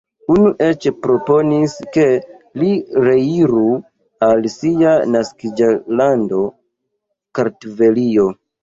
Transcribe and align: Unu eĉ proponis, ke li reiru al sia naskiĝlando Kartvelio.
Unu 0.35 0.51
eĉ 0.67 0.85
proponis, 1.03 1.75
ke 1.97 2.05
li 2.63 2.71
reiru 3.09 3.69
al 4.31 4.51
sia 4.57 4.97
naskiĝlando 5.13 6.45
Kartvelio. 7.39 8.31